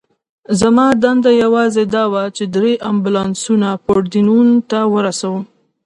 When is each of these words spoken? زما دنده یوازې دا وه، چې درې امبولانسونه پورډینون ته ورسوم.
زما 0.59 0.85
دنده 1.03 1.31
یوازې 1.43 1.83
دا 1.95 2.03
وه، 2.11 2.23
چې 2.37 2.43
درې 2.55 2.73
امبولانسونه 2.91 3.69
پورډینون 3.85 4.47
ته 4.69 4.79
ورسوم. 4.93 5.41